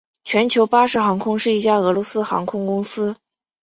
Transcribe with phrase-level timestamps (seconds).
[0.23, 3.15] 全球巴士航空是一家俄罗斯航空公司。